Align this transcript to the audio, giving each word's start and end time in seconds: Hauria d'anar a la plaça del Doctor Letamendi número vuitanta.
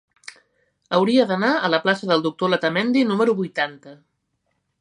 Hauria 0.97 1.25
d'anar 1.31 1.51
a 1.57 1.69
la 1.75 1.81
plaça 1.85 2.09
del 2.13 2.25
Doctor 2.29 2.53
Letamendi 2.55 3.07
número 3.13 3.37
vuitanta. 3.43 3.99